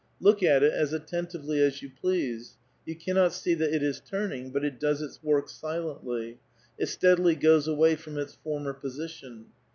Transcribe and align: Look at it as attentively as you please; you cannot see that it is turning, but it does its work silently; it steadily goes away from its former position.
Look 0.19 0.41
at 0.41 0.63
it 0.63 0.73
as 0.73 0.93
attentively 0.93 1.61
as 1.61 1.83
you 1.83 1.91
please; 1.91 2.57
you 2.87 2.95
cannot 2.95 3.33
see 3.33 3.53
that 3.53 3.71
it 3.71 3.83
is 3.83 3.99
turning, 3.99 4.49
but 4.49 4.65
it 4.65 4.79
does 4.79 4.99
its 4.99 5.21
work 5.21 5.47
silently; 5.47 6.39
it 6.79 6.87
steadily 6.87 7.35
goes 7.35 7.67
away 7.67 7.95
from 7.95 8.17
its 8.17 8.33
former 8.33 8.73
position. 8.73 9.51